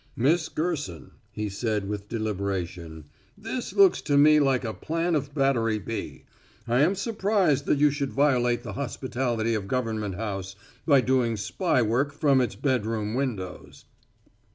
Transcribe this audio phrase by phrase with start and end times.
[0.15, 3.05] "Miss Gerson," he said with deliberation,
[3.37, 6.23] "this looks to me like a plan of Battery B.
[6.67, 10.55] I am surprised that you should violate the hospitality of Government House
[10.87, 13.85] by doing spy work from its bedroom windows."